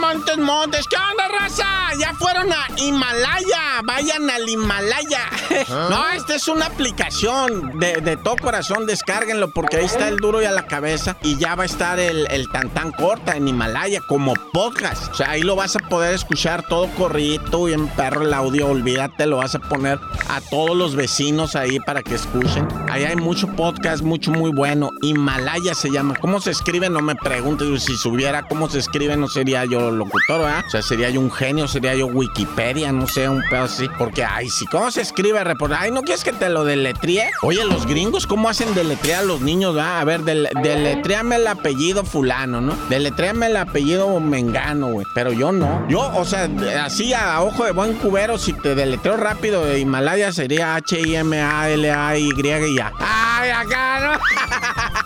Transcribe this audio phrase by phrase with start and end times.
[0.00, 1.64] Montes, Montes, ¿qué onda, raza?
[1.98, 5.22] Ya fueron a Himalaya, vayan al Himalaya.
[5.68, 10.42] no, esta es una aplicación de, de, todo corazón, descárguenlo porque ahí está el duro
[10.42, 13.48] y a la cabeza y ya va a estar el, el tan tan corta en
[13.48, 15.12] Himalaya como podcast.
[15.12, 18.68] O sea, ahí lo vas a poder escuchar todo corrido y en perro el audio,
[18.68, 22.68] olvídate, lo vas a poner a todos los vecinos ahí para que escuchen.
[22.90, 24.90] Ahí hay mucho podcast, mucho muy bueno.
[25.02, 26.14] Himalaya se llama.
[26.20, 26.90] ¿Cómo se escribe?
[26.90, 27.84] No me preguntes.
[27.84, 30.64] Si supiera cómo se escribe, no sería yo locutor, ¿verdad?
[30.66, 33.88] O sea, sería yo un genio, sería yo Wikipedia, no sé, un pedo así.
[33.98, 35.42] Porque, ay, si, ¿cómo se escribe?
[35.44, 35.80] Reportar?
[35.82, 37.30] Ay, ¿no quieres que te lo deletríe?
[37.42, 40.00] Oye, los gringos, ¿cómo hacen deletrear a los niños, ¿verdad?
[40.00, 42.76] A ver, del, deletréame el apellido fulano, ¿no?
[42.88, 45.06] Deletréame el apellido mengano, güey.
[45.14, 45.86] Pero yo no.
[45.88, 46.48] Yo, o sea,
[46.84, 52.78] así a ojo de buen cubero, si te deletreo rápido de Himalaya sería H-I-M-A-L-A-Y y
[52.78, 52.92] A.
[52.98, 55.05] ¡Ay, acá, no!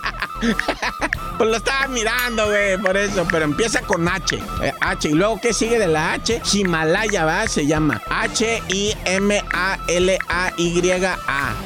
[1.37, 3.27] pues lo estaba mirando, güey, por eso.
[3.31, 4.37] Pero empieza con H.
[4.61, 5.09] Eh, H.
[5.09, 6.41] Y luego, ¿qué sigue de la H?
[6.53, 7.47] Himalaya, ¿va?
[7.47, 9.35] Se llama H-I-M-A-L-A-Y-A.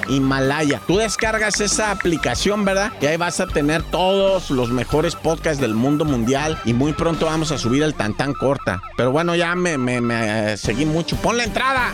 [0.08, 0.82] Himalaya.
[0.88, 2.92] Tú descargas esa aplicación, ¿verdad?
[3.02, 6.60] Y ahí vas a tener todos los mejores podcasts del mundo mundial.
[6.66, 8.82] Y muy pronto vamos a subir el tan tan corta.
[8.98, 11.16] Pero bueno, ya me, me, me eh, seguí mucho.
[11.18, 11.94] ¡Pon la entrada!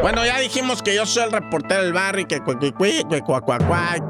[0.00, 2.40] Bueno, ya dijimos que yo soy el reportero del barrio y que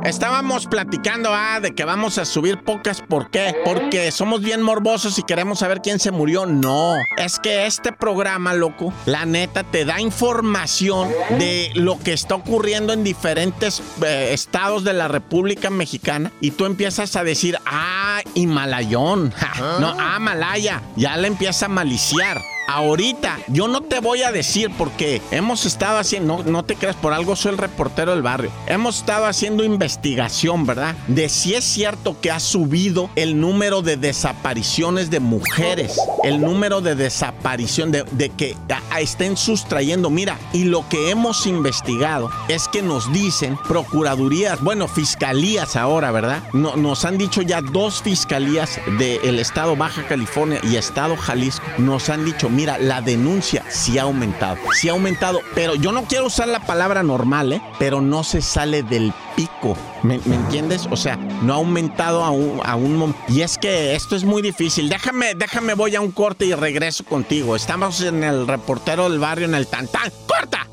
[0.04, 3.02] Estábamos platicando ah, de que vamos a subir pocas.
[3.02, 3.54] ¿Por qué?
[3.64, 6.46] Porque somos bien morbosos y queremos saber quién se murió.
[6.46, 11.08] No, es que este programa, loco, la neta te da información
[11.38, 16.64] de lo que está ocurriendo en diferentes eh, estados de la República Mexicana y tú
[16.66, 19.32] empiezas a decir, ah, Himalayón.
[19.80, 20.82] No, ah, Malaya.
[20.96, 22.40] Ya le empieza a maliciar.
[22.68, 27.12] Ahorita, yo no te voy a decir porque hemos estado haciendo, no, te creas, por
[27.12, 28.50] algo soy el reportero del barrio.
[28.66, 30.96] Hemos estado haciendo investigación, ¿verdad?
[31.06, 36.80] De si es cierto que ha subido el número de desapariciones de mujeres, el número
[36.80, 38.56] de desaparición, de, de que
[38.90, 40.10] a, estén sustrayendo.
[40.10, 46.42] Mira, y lo que hemos investigado es que nos dicen procuradurías, bueno, fiscalías ahora, ¿verdad?
[46.52, 52.08] No, nos han dicho ya dos fiscalías del estado Baja California y estado Jalisco, nos
[52.08, 54.56] han dicho, mira, la denuncia sí ha aumentado.
[54.72, 57.62] Sí ha aumentado, pero yo no quiero usar la palabra normal, ¿eh?
[57.78, 59.76] Pero no se sale del pico.
[60.02, 60.88] ¿Me, me entiendes?
[60.90, 63.14] O sea, no ha aumentado a un, a un...
[63.28, 64.88] Y es que esto es muy difícil.
[64.88, 67.54] Déjame, déjame, voy a un corte y regreso contigo.
[67.54, 70.10] Estamos en el reportero del barrio en el Tantán.
[70.26, 70.66] ¡Corta!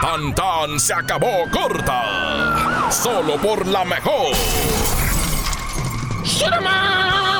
[0.00, 2.88] Tan tan se acabó corta.
[2.90, 4.32] Solo por la mejor.
[6.24, 7.35] ¡Shurman!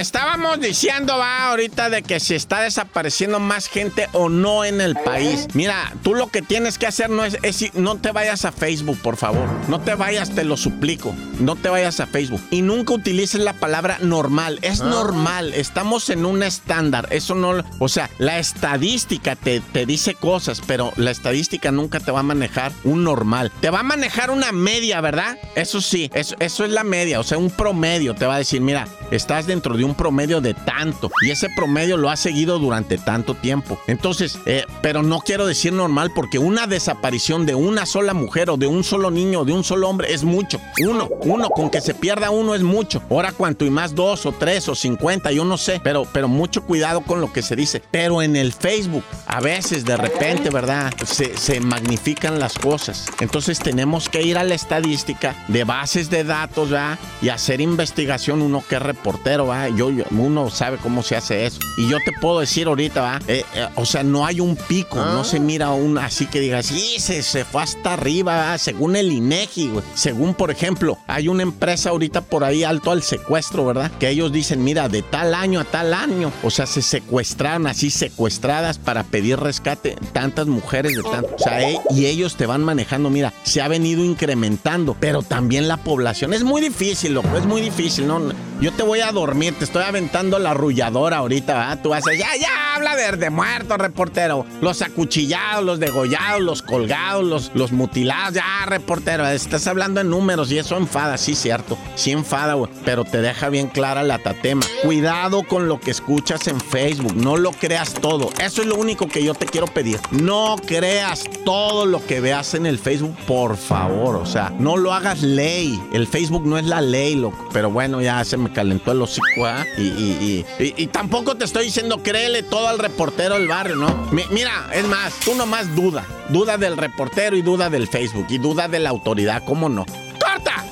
[0.00, 4.80] estaba Estábamos diciendo, va, ahorita de que se está desapareciendo más gente o no en
[4.80, 5.46] el país.
[5.54, 8.98] Mira, tú lo que tienes que hacer no es, es, no te vayas a Facebook,
[8.98, 9.48] por favor.
[9.68, 11.14] No te vayas, te lo suplico.
[11.38, 12.42] No te vayas a Facebook.
[12.50, 14.58] Y nunca utilices la palabra normal.
[14.62, 15.54] Es normal.
[15.54, 17.06] Estamos en un estándar.
[17.10, 22.10] Eso no, o sea, la estadística te, te dice cosas, pero la estadística nunca te
[22.10, 23.52] va a manejar un normal.
[23.60, 25.38] Te va a manejar una media, ¿verdad?
[25.54, 27.20] Eso sí, eso, eso es la media.
[27.20, 30.54] O sea, un promedio te va a decir, mira, estás dentro de un promedio de
[30.54, 33.78] tanto y ese promedio lo ha seguido durante tanto tiempo.
[33.86, 38.56] Entonces, eh, pero no quiero decir normal porque una desaparición de una sola mujer o
[38.56, 40.60] de un solo niño o de un solo hombre es mucho.
[40.80, 43.02] Uno, uno, con que se pierda uno es mucho.
[43.10, 46.62] Ahora cuanto y más dos o tres o cincuenta, yo no sé, pero, pero mucho
[46.62, 47.82] cuidado con lo que se dice.
[47.90, 50.92] Pero en el Facebook, a veces de repente, ¿verdad?
[51.04, 53.06] Se, se magnifican las cosas.
[53.20, 56.98] Entonces tenemos que ir a la estadística de bases de datos, ¿verdad?
[57.22, 59.68] Y hacer investigación uno que es reportero, ¿va?
[59.68, 61.58] Yo, yo, uno sabe cómo se hace eso.
[61.76, 63.20] Y yo te puedo decir ahorita, ¿va?
[63.26, 66.66] Eh, eh, o sea, no hay un pico, no se mira un así que digas,
[66.66, 68.58] sí, se, se fue hasta arriba, ¿va?
[68.58, 69.84] según el INEGI, güey.
[69.94, 73.90] Según, por ejemplo, hay una empresa ahorita por ahí alto al secuestro, ¿verdad?
[73.98, 77.90] Que ellos dicen, mira, de tal año a tal año, o sea, se secuestraron así,
[77.90, 81.34] secuestradas para pedir rescate tantas mujeres de tanto.
[81.34, 85.68] O sea, eh, y ellos te van manejando, mira, se ha venido incrementando, pero también
[85.68, 86.32] la población.
[86.34, 88.20] Es muy difícil, loco, es muy difícil, ¿no?
[88.60, 91.78] Yo te voy a dormir, te estoy aventando la arrulladora ahorita, ¿verdad?
[91.82, 94.44] Tú a ya, ya, habla de, de muertos, reportero.
[94.60, 99.26] Los acuchillados, los degollados, los colgados, los, los mutilados, ya, reportero.
[99.26, 101.78] Estás hablando en números y eso enfada, sí, cierto.
[101.94, 102.70] Sí enfada, güey.
[102.84, 104.60] Pero te deja bien clara la tatema.
[104.82, 107.16] Cuidado con lo que escuchas en Facebook.
[107.16, 108.28] No lo creas todo.
[108.42, 109.98] Eso es lo único que yo te quiero pedir.
[110.10, 114.16] No creas todo lo que veas en el Facebook, por favor.
[114.16, 115.80] O sea, no lo hagas ley.
[115.94, 117.48] El Facebook no es la ley, loco.
[117.54, 119.64] Pero bueno, ya se me calentó el hocico, ¿ah?
[119.76, 124.08] Y, y, y, y, tampoco te estoy diciendo créele todo al reportero del barrio, ¿no?
[124.10, 126.04] mira, es más, tú nomás duda.
[126.28, 129.84] Duda del reportero y duda del Facebook y duda de la autoridad, ¿cómo no?
[129.84, 130.64] ¡Corta!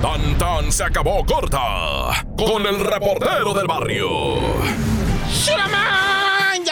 [0.00, 4.08] Tan tan se acabó corta con el reportero del barrio.
[5.30, 6.07] ¡Shurama!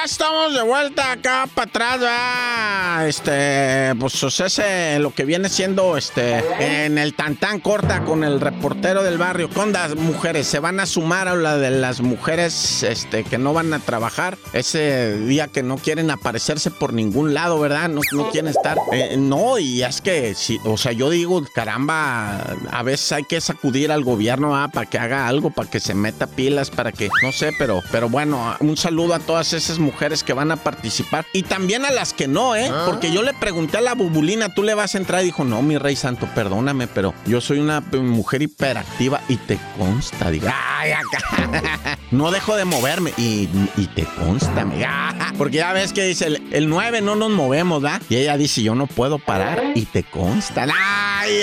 [0.06, 3.08] Estamos de vuelta acá para atrás, ¿verdad?
[3.08, 8.40] Este, pues o sea, lo que viene siendo este en el tantán corta con el
[8.40, 9.50] reportero del barrio.
[9.50, 13.52] Con las mujeres se van a sumar a la de las mujeres este que no
[13.52, 17.88] van a trabajar ese día que no quieren aparecerse por ningún lado, ¿verdad?
[17.88, 18.00] No,
[18.30, 18.78] quieren estar.
[18.92, 23.40] Eh, no, y es que sí, o sea, yo digo, caramba, a veces hay que
[23.40, 27.32] sacudir al gobierno para que haga algo, para que se meta pilas, para que, no
[27.32, 31.24] sé, pero, pero bueno, un saludo a todas esas mujeres mujeres que van a participar
[31.32, 32.68] y también a las que no, ¿eh?
[32.70, 32.82] Ah.
[32.84, 35.22] Porque yo le pregunté a la bubulina, ¿tú le vas a entrar?
[35.22, 39.58] Y dijo, no, mi rey santo, perdóname, pero yo soy una mujer hiperactiva y te
[39.78, 40.30] consta.
[40.30, 41.98] Diga, ay, acá.
[42.10, 43.46] no dejo de moverme y,
[43.94, 45.32] te consta, amiga.
[45.38, 48.02] Porque ya ves que dice, el, 9 no nos movemos, ¿verdad?
[48.10, 50.66] Y ella dice, yo no puedo parar y te consta.
[51.18, 51.40] Ay,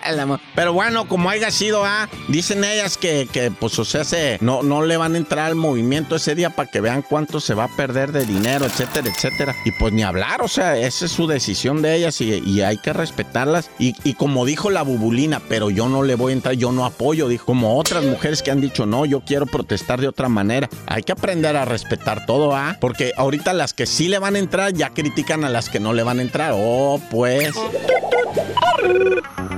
[0.54, 2.08] pero bueno, como haya sido, ¿ah?
[2.28, 5.54] dicen ellas que, que, pues, o sea, se, no, no le van a entrar al
[5.54, 9.54] movimiento ese día para que vean cuánto se va a perder de dinero, etcétera, etcétera.
[9.64, 12.92] Y pues ni hablar, o sea, esa es su decisión de ellas y, hay que
[12.92, 13.70] respetarlas.
[13.78, 17.28] Y, como dijo la bubulina, pero yo no le voy a entrar, yo no apoyo,
[17.28, 20.68] dijo, como otras mujeres que han dicho, no, yo quiero protestar de otra manera.
[20.86, 22.76] Hay que aprender a respetar todo, ¿ah?
[22.80, 25.92] Porque ahorita las que sí le van a entrar ya critican a las que no
[25.92, 26.52] le van a entrar.
[26.54, 27.54] Oh, pues.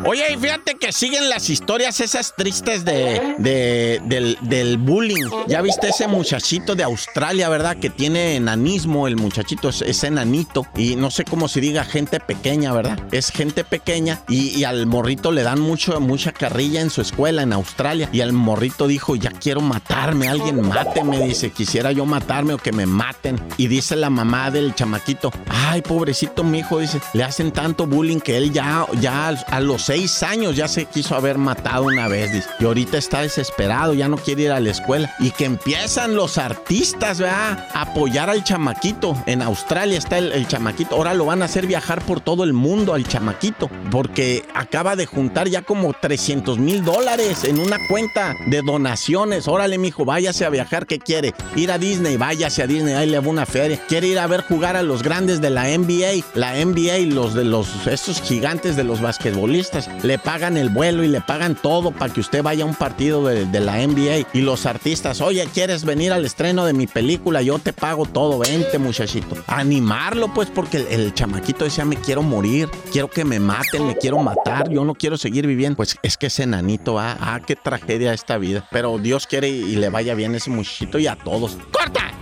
[0.04, 5.30] Oye, y fíjate que siguen las historias esas tristes de, del, del, bullying.
[5.46, 7.76] Ya viste ese muchachito de Australia, ¿verdad?
[7.76, 10.66] Que tiene enanismo, el muchachito es, enanito.
[10.76, 12.98] Y no sé cómo se diga gente pequeña, ¿verdad?
[13.12, 17.52] Es gente pequeña y, al morrito le dan mucho, mucha carrilla en su escuela en
[17.52, 18.08] Australia.
[18.12, 21.20] Y al morrito dijo, ya quiero matarme, alguien máteme.
[21.20, 23.40] Dice, quisiera yo matarme o que me maten.
[23.56, 28.18] Y dice la mamá del chamaquito, ay, pobrecito mi hijo, dice, le hacen tanto bullying
[28.18, 32.48] que él ya, ya a los seis años ya se quiso haber matado una vez,
[32.58, 35.14] Y ahorita está desesperado, ya no quiere ir a la escuela.
[35.18, 37.68] Y que empiezan los artistas, ¿verdad?
[37.74, 39.14] A apoyar al chamaquito.
[39.26, 40.96] En Australia está el, chamaquito.
[40.96, 43.68] Ahora lo van a hacer viajar por todo el mundo al chamaquito.
[43.90, 49.46] Porque acaba de juntar ya como 300 mil dólares en una cuenta de donaciones.
[49.46, 50.86] Órale, mijo, váyase a viajar.
[50.86, 51.34] ¿Qué quiere?
[51.54, 52.94] Ir a Disney, váyase a Disney.
[52.94, 53.78] Ahí le va una feria.
[53.88, 56.24] Quiere ir a ver jugar a los grandes de la NBA.
[56.32, 59.81] La NBA, los de los, estos gigantes de los basquetbolistas.
[60.02, 63.24] Le pagan el vuelo y le pagan todo para que usted vaya a un partido
[63.24, 64.28] de, la NBA.
[64.32, 67.42] Y los artistas, oye, ¿quieres venir al estreno de mi película?
[67.42, 69.36] Yo te pago todo, vente muchachito.
[69.46, 74.18] Animarlo pues porque el, chamaquito decía, me quiero morir, quiero que me maten, me quiero
[74.18, 75.76] matar, yo no quiero seguir viviendo.
[75.76, 78.66] Pues es que ese nanito, ah, ah qué tragedia esta vida.
[78.70, 81.56] Pero Dios quiere y, le vaya bien a ese muchachito y a todos.
[81.72, 82.12] ¡Corta!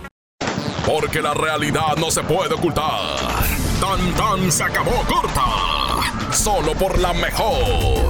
[0.85, 3.17] Porque la realidad no se puede ocultar.
[3.79, 5.80] Tan tan se acabó corta.
[6.33, 8.09] Solo por la mejor.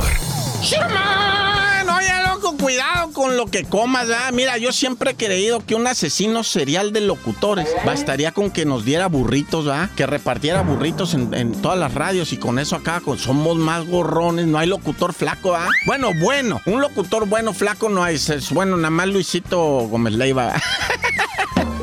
[0.62, 1.90] ¡Sherman!
[1.90, 4.32] Oye, loco, cuidado con lo que comas, ¿verdad?
[4.32, 8.86] Mira, yo siempre he creído que un asesino serial de locutores bastaría con que nos
[8.86, 9.90] diera burritos, ¿verdad?
[9.96, 14.46] Que repartiera burritos en, todas las radios y con eso acá con, somos más gorrones,
[14.46, 15.70] no hay locutor flaco, ¿verdad?
[15.88, 18.16] Bueno, bueno, un locutor bueno, flaco no hay.
[18.16, 20.54] Es, bueno, nada más Luisito Gómez Leiva.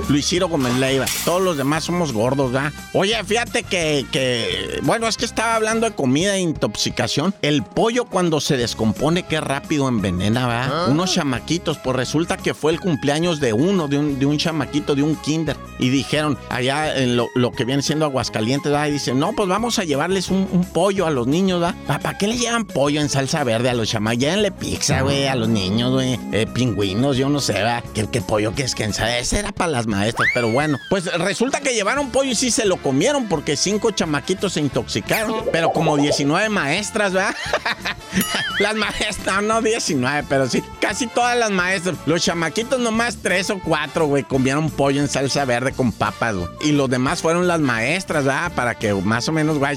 [0.09, 1.07] Luis Ciro Gómez Leiva.
[1.25, 2.73] Todos los demás somos gordos, ¿verdad?
[2.93, 7.35] Oye, fíjate que, que, bueno, es que estaba hablando de comida e intoxicación.
[7.43, 10.71] El pollo cuando se descompone, qué rápido envenena, ¿verdad?
[10.73, 10.87] Ah.
[10.90, 14.95] Unos chamaquitos, pues resulta que fue el cumpleaños de uno, de un, de un chamaquito,
[14.95, 15.57] de un kinder.
[15.78, 18.88] Y dijeron, allá en lo, que viene siendo Aguascalientes, ¿verdad?
[18.88, 22.00] Y dicen, no, pues vamos a llevarles un, pollo a los niños, ¿verdad?
[22.00, 24.09] ¿Para qué le llevan pollo en salsa verde a los chamaquitos?
[24.19, 26.19] Llévenle pizza, güey, a los niños, güey.
[26.33, 27.85] Eh, pingüinos, yo no sé, ¿verdad?
[27.95, 30.28] ¿Qué, qué pollo que es que Ese era para las maestras.
[30.33, 34.52] Pero bueno, pues resulta que llevaron pollo y sí se lo comieron porque cinco chamaquitos
[34.52, 35.45] se intoxicaron.
[35.52, 37.35] Pero como 19 maestras, ¿verdad?
[38.59, 41.97] las maestras, no 19, pero sí, casi todas las maestras.
[42.07, 46.49] Los chamaquitos nomás tres o cuatro, güey, comieron pollo en salsa verde con papas, güey.
[46.62, 48.53] Y los demás fueron las maestras, ¿verdad?
[48.55, 49.77] Para que más o menos, güey,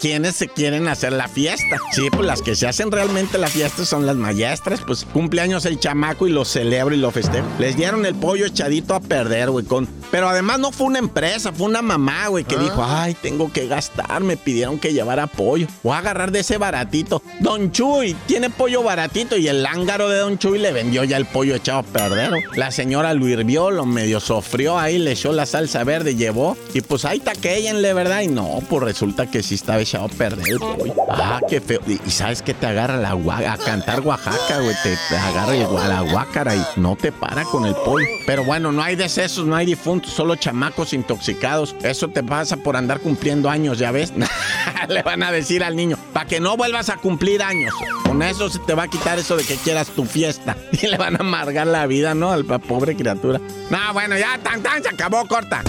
[0.00, 1.76] quienes se quieren hacer la fiesta.
[1.92, 4.80] Sí, pues las que se hacen realmente la fiesta son las maestras.
[4.86, 7.46] Pues cumpleaños el chamaco y lo celebro y lo festejo.
[7.58, 9.86] Les dieron el pollo echadito a perder, güey, con...
[10.10, 12.62] Pero además no fue una empresa, fue una mamá, güey, que ah.
[12.62, 15.66] dijo, ay, tengo que gastar, me pidieron que llevara pollo.
[15.82, 17.22] Voy a agarrar de ese baratito.
[17.40, 21.26] Don Chuy, tiene pollo baratito y el lángaro de Don Chuy le vendió ya el
[21.26, 22.32] pollo echado a perder.
[22.56, 26.80] La señora lo hirvió, lo medio sofrió ahí, le echó la salsa verde, llevó y
[26.80, 28.22] pues ahí taquéllenle, ¿verdad?
[28.22, 30.94] Y no, pues resulta que sí estaba echado a perder el pollo.
[31.10, 31.80] Ah, qué feo.
[31.86, 36.56] Y, sabes que te agarra la a cantar Oaxaca, güey, te, agarra el, la guácara
[36.56, 38.06] y no te para con el pollo.
[38.26, 41.74] Pero bueno, no hay decesos, no hay difuntos, solo chamacos intoxicados.
[41.82, 44.12] Eso te pasa por andar cumpliendo años, ¿ya ves?
[44.88, 47.74] le van a decir al niño, para que no vuelvas a cumplir años.
[48.04, 50.56] Con eso se te va a quitar eso de que quieras tu fiesta.
[50.80, 52.30] Y le van a amargar la vida, ¿no?
[52.30, 53.40] Al pobre criatura.
[53.70, 55.62] No, bueno, ya, tan, tan, se acabó, corta.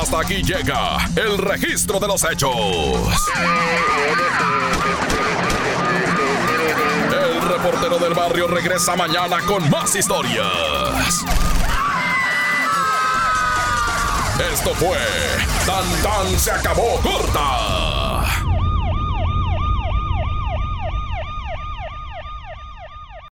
[0.00, 2.54] Hasta aquí llega el registro de los hechos.
[7.12, 11.24] El reportero del barrio regresa mañana con más historias.
[14.38, 14.98] Esto fue
[15.64, 17.75] Tan Tan se acabó corta